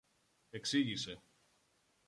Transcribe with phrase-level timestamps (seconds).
[0.49, 1.21] εξήγησε.